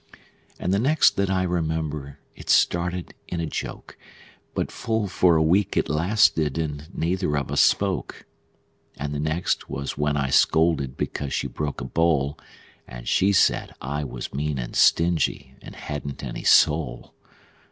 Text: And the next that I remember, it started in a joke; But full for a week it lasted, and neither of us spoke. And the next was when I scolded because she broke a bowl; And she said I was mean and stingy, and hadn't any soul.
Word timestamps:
And 0.59 0.73
the 0.73 0.79
next 0.79 1.15
that 1.17 1.29
I 1.29 1.43
remember, 1.43 2.17
it 2.35 2.49
started 2.49 3.13
in 3.27 3.39
a 3.39 3.45
joke; 3.45 3.99
But 4.55 4.71
full 4.71 5.07
for 5.07 5.35
a 5.35 5.43
week 5.43 5.77
it 5.77 5.89
lasted, 5.89 6.57
and 6.57 6.87
neither 6.91 7.37
of 7.37 7.51
us 7.51 7.61
spoke. 7.61 8.25
And 8.97 9.13
the 9.13 9.19
next 9.19 9.69
was 9.69 9.99
when 9.99 10.17
I 10.17 10.31
scolded 10.31 10.97
because 10.97 11.33
she 11.33 11.45
broke 11.45 11.81
a 11.81 11.85
bowl; 11.85 12.39
And 12.87 13.07
she 13.07 13.31
said 13.31 13.75
I 13.79 14.03
was 14.03 14.33
mean 14.33 14.57
and 14.57 14.75
stingy, 14.75 15.53
and 15.61 15.75
hadn't 15.75 16.23
any 16.23 16.45
soul. 16.45 17.13